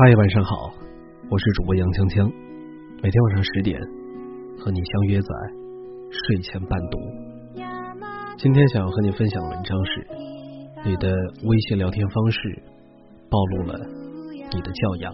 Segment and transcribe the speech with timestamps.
[0.00, 0.70] 嗨，晚上好，
[1.28, 2.30] 我是主播杨锵锵，
[3.02, 3.74] 每天晚上十点
[4.54, 5.28] 和你相约在
[6.06, 7.02] 睡前伴读。
[8.38, 10.06] 今天想要和你分享的文章是：
[10.86, 11.10] 你的
[11.42, 12.38] 微信聊天方式
[13.26, 13.74] 暴露了
[14.54, 15.10] 你的教养。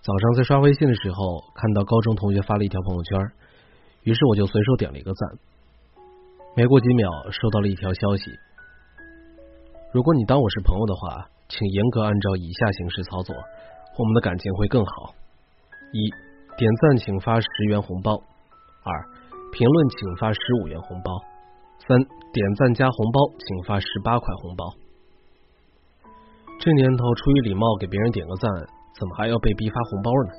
[0.00, 3.20] 早上在刷微信的时候，看到高中同学发了一条朋友圈，
[4.04, 5.28] 于是我就随手点了一个赞。
[6.56, 8.32] 没过几秒，收到了一条消息。
[9.92, 15.12] 如果你当我是朋友的话，请严格按照以下形式操作，我们的感情会更好：
[15.92, 16.08] 一、
[16.56, 18.16] 点赞请发十元红包；
[18.84, 18.88] 二、
[19.52, 21.12] 评论请发十五元红包；
[21.86, 22.00] 三、
[22.32, 24.64] 点赞加红包请发十八块红包。
[26.58, 28.50] 这年头，出于礼貌给别人点个赞，
[28.98, 30.32] 怎么还要被逼发红包呢？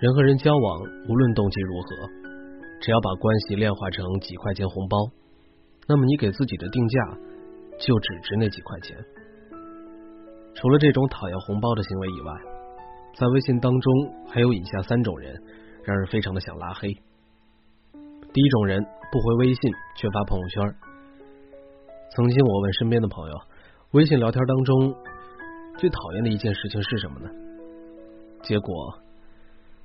[0.00, 1.86] 人和人交往，无论动机如何，
[2.80, 4.98] 只要把关系炼化成几块钱红包。
[5.90, 7.18] 那么你给自己的定价
[7.76, 8.96] 就只值那几块钱。
[10.54, 12.32] 除了这种讨要红包的行为以外，
[13.16, 13.92] 在微信当中
[14.28, 15.34] 还有以下三种人，
[15.82, 16.94] 让人非常的想拉黑。
[18.32, 18.80] 第一种人
[19.10, 20.74] 不回微信却发朋友圈。
[22.14, 23.34] 曾经我问身边的朋友，
[23.90, 24.94] 微信聊天当中
[25.76, 27.28] 最讨厌的一件事情是什么呢？
[28.42, 28.94] 结果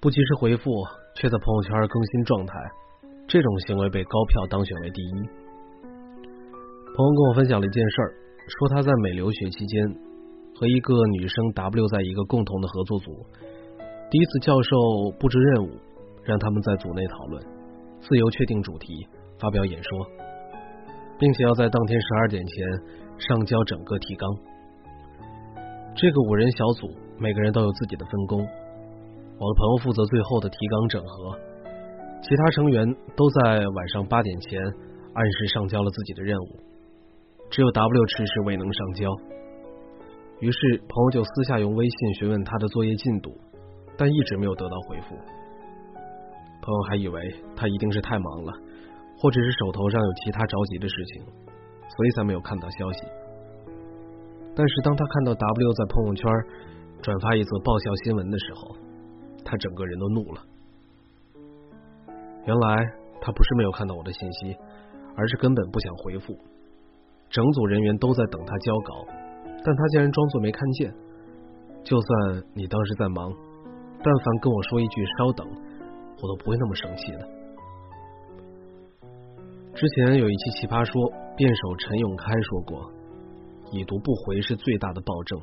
[0.00, 0.70] 不及时回复
[1.14, 2.54] 却在朋友圈更新状态，
[3.28, 5.28] 这种行为被高票当选为第一。
[6.92, 8.10] 朋友跟我分享了一件事儿，
[8.58, 9.86] 说他在美留学期间
[10.58, 13.24] 和一个女生 W 在一个共同的合作组，
[14.10, 14.76] 第一次教授
[15.18, 15.70] 布置任务，
[16.24, 17.42] 让他们在组内讨论，
[18.00, 19.06] 自由确定主题，
[19.38, 20.04] 发表演说，
[21.16, 22.66] 并且要在当天十二点前
[23.18, 24.28] 上交整个提纲。
[25.94, 31.38] 这个五人小组每个人都有自己的分工，我的朋友负责最后的提纲整合，
[32.20, 34.60] 其他成员都在晚上八点前
[35.14, 36.69] 按时上交了自己的任务。
[37.50, 39.10] 只有 W 迟迟未能上交，
[40.38, 43.36] 于是朋友就私下用微信询问他的作业进度，
[43.98, 45.16] 但一直没有得到回复。
[46.62, 47.20] 朋友还以为
[47.56, 48.52] 他一定是太忙了，
[49.18, 51.24] 或者是手头上有其他着急的事情，
[51.88, 53.02] 所以才没有看到消息。
[54.54, 56.30] 但是当他看到 W 在朋友圈
[57.02, 58.76] 转发一则爆笑新闻的时候，
[59.44, 60.42] 他整个人都怒了。
[62.46, 64.56] 原来他不是没有看到我的信息，
[65.16, 66.38] 而是根本不想回复。
[67.30, 69.06] 整组人员都在等他交稿，
[69.64, 70.92] 但他竟然装作没看见。
[71.84, 73.32] 就算你当时在忙，
[74.02, 75.46] 但凡跟我说一句“稍等”，
[76.20, 77.28] 我都不会那么生气的。
[79.72, 80.92] 之前有一期《奇葩说》，
[81.36, 82.92] 辩手陈永开说过
[83.72, 85.40] ：“已读不回是最大的暴政。”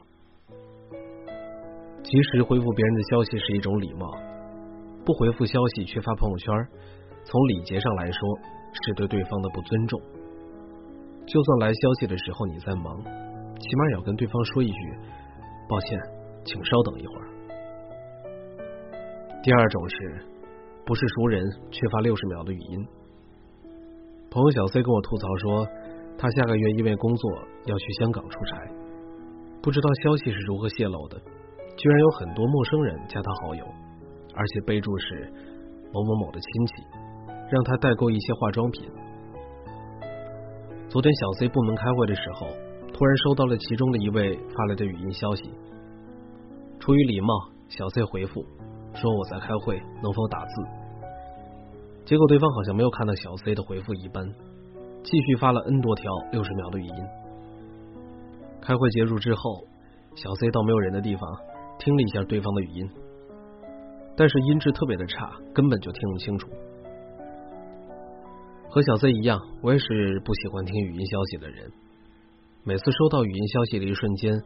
[2.04, 4.12] 及时回复别人的消息是一种礼貌，
[5.04, 6.54] 不回复消息却发朋友圈，
[7.24, 8.22] 从礼节上来说
[8.86, 10.00] 是对对方的不尊重。
[11.28, 13.04] 就算来消息的时候你在忙，
[13.60, 14.80] 起码也要跟对方说一句
[15.68, 16.00] “抱歉，
[16.46, 17.28] 请稍等一会儿”。
[19.44, 20.26] 第二种是，
[20.86, 22.88] 不是熟人却发六十秒的语音。
[24.32, 25.68] 朋友小 C 跟我吐槽说，
[26.18, 27.32] 他下个月因为工作
[27.66, 28.58] 要去香港出差，
[29.62, 31.20] 不知道消息是如何泄露的，
[31.76, 33.66] 居然有很多陌生人加他好友，
[34.34, 35.32] 而且备注是
[35.92, 36.74] 某某某的亲戚，
[37.52, 38.90] 让他代购一些化妆品。
[40.90, 42.48] 昨天小 C 部门开会的时候，
[42.94, 45.52] 突然收到了其中的一位发来的语音消息。
[46.80, 47.28] 出于礼貌，
[47.68, 48.42] 小 C 回复
[48.96, 50.64] 说我在开会，能否打字？
[52.06, 54.26] 结果对方好像没有看到小 C 的回复一般，
[55.04, 57.06] 继续发了 N 多条六十秒的语音。
[58.62, 59.66] 开会结束之后，
[60.16, 61.22] 小 C 到没有人的地方
[61.80, 62.90] 听了一下对方的语音，
[64.16, 66.48] 但是音质特别的差，根本就听不清楚。
[68.70, 71.72] 和小 C 一样，我也是不喜欢听语音消息的人。
[72.64, 74.42] 每次收到语音消息的一瞬间，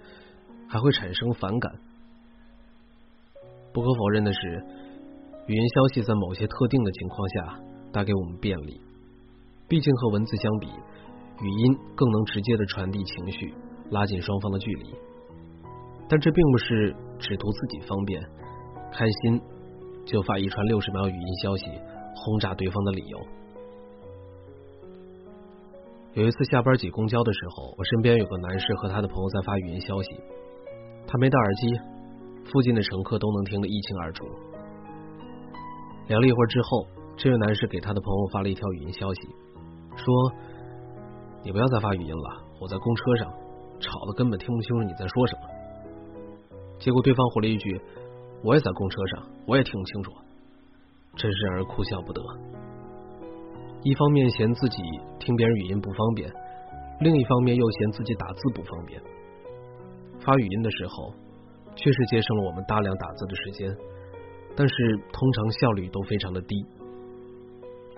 [0.69, 1.71] 还会产生反感。
[3.73, 4.39] 不可否认的是，
[5.47, 7.59] 语音消息在某些特定的情况下
[7.91, 8.79] 带给我们便利。
[9.67, 13.53] 毕竟和文字相比，语音更能直接的传递情绪，
[13.89, 14.93] 拉近双方的距离。
[16.07, 18.21] 但这并不是只图自己方便、
[18.91, 19.41] 开心
[20.05, 21.65] 就发一串六十秒语音消息
[22.15, 23.19] 轰炸对方的理由。
[26.13, 30.09] 有一次下班挤公交的时候，我身边有个男士和他的朋友在发语音消息，
[31.07, 31.67] 他没戴耳机，
[32.51, 34.25] 附近的乘客都能听得一清二楚。
[36.07, 36.85] 聊了一会儿之后，
[37.15, 39.21] 这位男士给他的朋友发了一条语音消息，
[39.95, 40.33] 说
[41.45, 43.31] ：“你不要再发语音了，我在公车上，
[43.79, 45.41] 吵得根本听不清楚你在说什么。”
[46.77, 47.79] 结果对方回了一句
[48.43, 50.11] ：“我也在公车上，我也听不清楚。”
[51.15, 52.21] 真是让人哭笑不得。
[53.83, 54.83] 一方面嫌自己
[55.19, 56.31] 听别人语音不方便，
[56.99, 59.01] 另一方面又嫌自己打字不方便。
[60.19, 61.11] 发语音的时候，
[61.75, 63.75] 确实节省了我们大量打字的时间，
[64.55, 64.75] 但是
[65.11, 66.55] 通常效率都非常的低，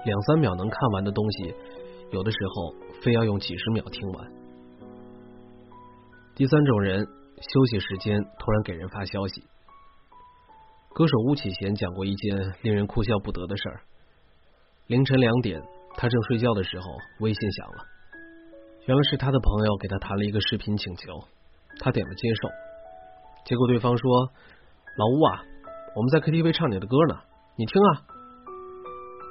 [0.06, 1.54] 两三秒能看完的东西，
[2.12, 4.32] 有的时候非要用几十秒听完。
[6.34, 9.44] 第三种人，休息时间突然给人发消息。
[10.94, 13.82] 歌手巫启贤讲过一件令人哭笑不得的事儿：
[14.88, 15.62] 凌晨两点，
[15.96, 16.86] 他正睡觉的时候，
[17.22, 17.86] 微信响了，
[18.86, 21.24] 原来是他的朋友给他谈了一个视频请求。
[21.80, 22.50] 他点了接受，
[23.46, 24.30] 结果对方说
[24.98, 25.44] ：“老吴啊，
[25.96, 27.18] 我们在 KTV 唱你的歌呢，
[27.56, 28.04] 你听啊。”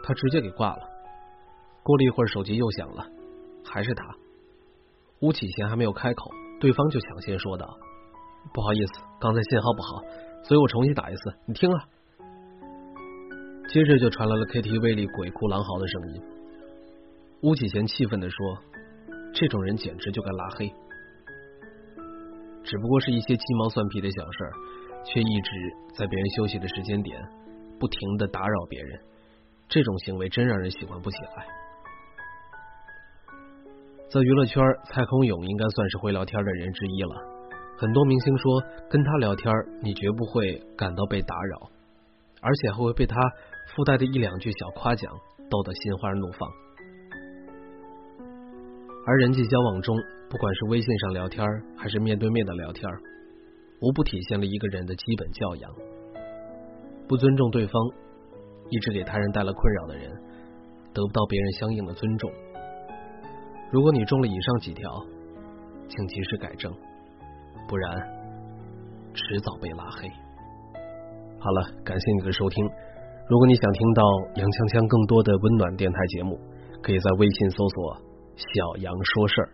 [0.02, 0.88] 他直接给挂了。
[1.82, 3.06] 过了一会儿，手机又响了，
[3.64, 4.04] 还是他。
[5.20, 7.78] 吴启贤还没有开口，对方就抢先说道
[8.54, 10.02] ：“不好意思，刚才信号不好，
[10.44, 11.84] 所以我重新打一次，你听啊。”
[13.68, 16.22] 接着就传来了 KTV 里鬼哭狼嚎的声音。
[17.42, 18.58] 吴启贤气愤的说
[19.32, 20.70] ：“这种人简直就该拉黑。”
[22.62, 24.52] 只不过是一些鸡毛蒜皮的小事儿，
[25.04, 25.50] 却一直
[25.98, 27.20] 在别人休息的时间点
[27.80, 29.00] 不停的打扰别人，
[29.68, 31.46] 这种行为真让人喜欢不起来。
[34.10, 37.16] 在娱乐圈，蔡康永应该算是会聊天的人之一了。
[37.78, 41.70] 很多明星说跟他聊天，你绝不会感到被打扰，
[42.42, 43.16] 而且还会被他
[43.74, 45.10] 附带的一两句小夸奖
[45.48, 46.50] 逗得心花怒放。
[49.06, 49.96] 而人际交往中，
[50.28, 51.44] 不管是微信上聊天，
[51.76, 52.88] 还是面对面的聊天，
[53.80, 55.70] 无不体现了一个人的基本教养。
[57.08, 57.74] 不尊重对方，
[58.70, 60.10] 一直给他人带来困扰的人，
[60.94, 62.30] 得不到别人相应的尊重。
[63.70, 64.88] 如果你中了以上几条，
[65.88, 66.72] 请及时改正，
[67.68, 68.00] 不然
[69.14, 70.08] 迟早被拉黑。
[71.42, 72.64] 好了，感谢你的收听。
[73.26, 74.02] 如果你想听到
[74.38, 76.38] 杨锵锵更多的温暖电台节目，
[76.78, 77.98] 可以在微信搜索。
[78.38, 79.48] 小杨说事儿，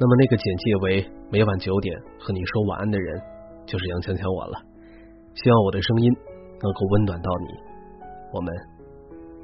[0.00, 3.20] 那么那个简介为每晚九点和你说晚安的人，
[3.68, 4.56] 就是杨锵锵我了。
[5.36, 6.08] 希望我的声音
[6.64, 7.48] 能够温暖到你，
[8.32, 8.48] 我们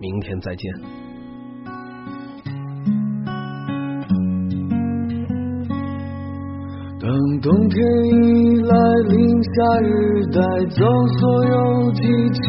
[0.00, 1.18] 明天再见。
[7.08, 7.78] 当冬天
[8.22, 8.76] 已来
[9.08, 9.88] 临，夏日
[10.26, 10.43] 带
[10.76, 10.84] 走
[11.16, 12.02] 所有激
[12.43, 12.44] 情。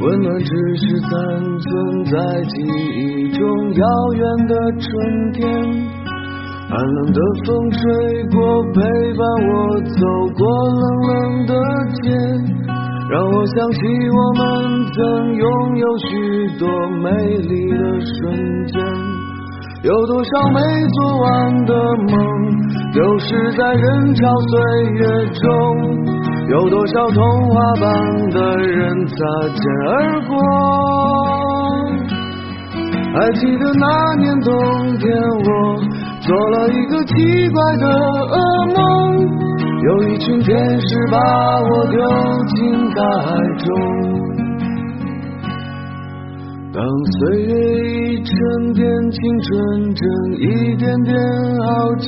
[0.00, 1.10] 温暖只是残
[1.60, 1.68] 存
[2.06, 3.44] 在记忆中
[3.74, 3.84] 遥
[4.14, 4.88] 远的春
[5.34, 5.44] 天，
[6.70, 7.78] 寒冷的风吹
[8.32, 8.40] 过，
[8.72, 9.52] 陪伴我
[9.82, 10.00] 走
[10.38, 10.40] 过
[10.70, 11.52] 冷冷的
[12.00, 12.08] 街，
[13.10, 13.78] 让我想起
[14.16, 14.42] 我们
[14.94, 16.08] 曾拥有许
[16.58, 16.66] 多
[17.02, 18.80] 美丽的瞬间，
[19.86, 20.58] 有多少没
[20.94, 21.72] 做完的
[22.10, 22.18] 梦，
[22.92, 24.58] 丢失在人潮岁
[24.90, 25.00] 月
[25.30, 25.46] 中。
[26.48, 29.14] 有多少童话般的人擦
[29.54, 30.34] 肩而过？
[33.14, 33.86] 还记得那
[34.16, 34.52] 年冬
[34.98, 35.08] 天，
[35.46, 35.48] 我
[36.20, 38.34] 做了一个奇怪的噩
[38.74, 38.78] 梦，
[39.84, 41.16] 有一群天使把
[41.60, 42.00] 我丢
[42.56, 43.66] 进大海中。
[46.76, 47.52] 当岁月
[47.88, 48.34] 已沉
[48.74, 50.04] 淀，青春正
[50.36, 51.16] 一点点
[51.64, 52.06] 耗尽。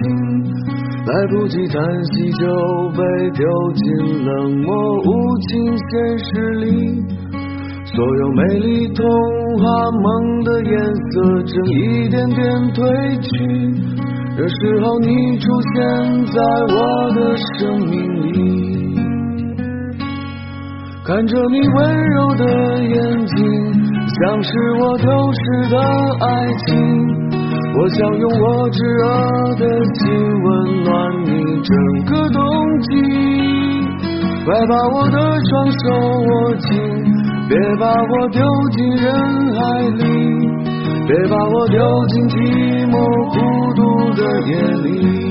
[1.07, 2.45] 来不及叹息，就
[2.91, 3.01] 被
[3.31, 4.69] 丢进冷漠
[4.99, 5.49] 无情
[5.89, 7.03] 现实里。
[7.87, 9.07] 所有美丽童
[9.57, 12.39] 话梦的颜色正一点点
[12.75, 12.83] 褪
[13.23, 13.27] 去。
[14.37, 15.77] 这时候，你出现
[16.27, 16.77] 在我
[17.15, 17.97] 的生命
[18.35, 18.37] 里，
[21.07, 22.45] 看着你温柔的
[22.85, 23.78] 眼睛，
[24.21, 25.77] 像是我丢失的
[26.27, 26.27] 爱
[26.67, 26.69] 情。
[27.77, 29.05] 我想用我炙热
[29.55, 29.63] 的
[29.95, 30.11] 心
[30.43, 30.47] 温
[30.83, 30.91] 暖
[31.25, 31.31] 你
[31.63, 31.71] 整
[32.07, 32.41] 个冬
[32.81, 32.89] 季，
[34.45, 35.17] 快把我的
[35.49, 35.85] 双手
[36.21, 36.67] 握紧，
[37.49, 39.07] 别把我丢进人
[39.55, 39.61] 海
[39.91, 40.03] 里，
[41.07, 42.35] 别把我丢进寂
[42.91, 42.95] 寞
[43.31, 43.37] 孤
[43.75, 43.81] 独
[44.15, 44.51] 的夜
[44.83, 45.28] 里。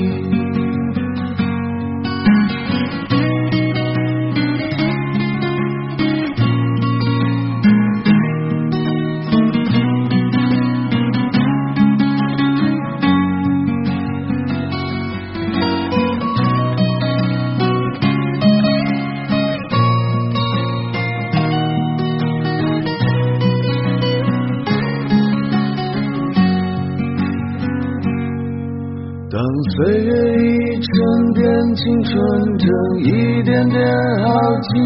[29.38, 30.90] 当岁月已沉
[31.32, 32.12] 淀，青春
[32.58, 32.66] 正
[33.04, 33.78] 一点点
[34.24, 34.26] 耗
[34.62, 34.82] 尽，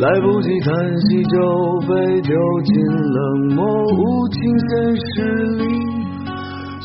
[0.00, 1.38] 来不及叹息就
[1.86, 5.06] 被丢进冷漠无情现实
[5.58, 5.62] 里。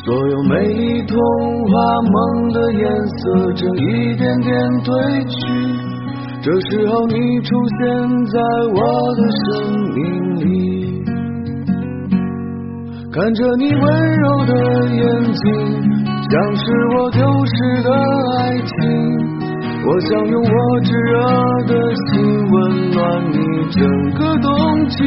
[0.05, 1.17] 所有美丽童
[1.65, 1.74] 话
[2.13, 4.53] 梦的颜色正一点点
[4.86, 5.36] 褪去，
[6.43, 7.81] 这时候你出现
[8.27, 8.39] 在
[8.75, 8.79] 我
[9.15, 9.50] 的生
[9.96, 10.05] 命
[10.46, 11.01] 里，
[13.12, 13.84] 看着你温
[14.19, 14.53] 柔的
[14.93, 15.97] 眼睛。
[16.29, 16.63] 像是
[16.96, 17.89] 我丢失的
[18.38, 18.74] 爱情。
[19.86, 21.15] 我想用我炙热
[21.67, 23.00] 的心温暖
[23.31, 23.38] 你
[23.72, 23.79] 整
[24.13, 24.51] 个冬
[24.89, 24.98] 季。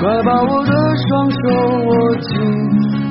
[0.00, 0.72] 快把我的
[1.08, 1.36] 双手
[1.84, 2.30] 握紧，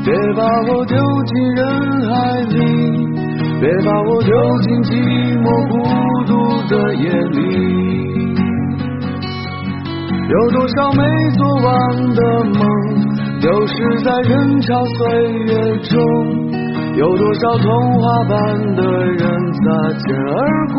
[0.03, 1.61] 别把我丢进人
[2.09, 2.55] 海里，
[3.61, 4.91] 别把我丢进寂
[5.41, 5.73] 寞孤
[6.25, 6.31] 独
[6.69, 7.39] 的夜里。
[10.27, 11.03] 有多少没
[11.37, 12.61] 做完的梦，
[13.39, 16.42] 丢失在人潮岁月中？
[16.95, 19.19] 有多少童话般的人
[19.53, 20.77] 擦肩而过？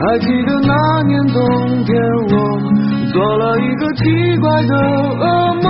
[0.00, 0.72] 还记得那
[1.02, 1.38] 年冬
[1.84, 1.94] 天，
[2.30, 2.32] 我
[3.12, 4.02] 做了一个奇
[4.40, 4.72] 怪的
[5.18, 5.22] 噩
[5.62, 5.66] 梦，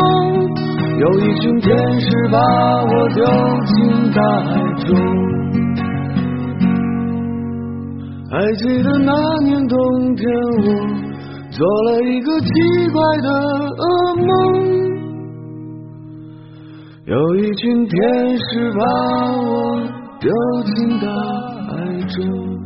[0.98, 3.24] 有一群天使把我丢
[3.66, 3.74] 进
[4.12, 4.50] 大海
[4.84, 4.88] 中。
[8.30, 9.12] 还记得那
[9.44, 10.26] 年冬天，
[10.66, 10.66] 我
[11.50, 12.50] 做了一个奇
[12.92, 13.82] 怪的噩
[14.16, 14.26] 梦，
[17.06, 19.76] 有一群天使把我
[20.18, 20.30] 丢
[20.74, 21.06] 进大
[21.66, 22.63] 海中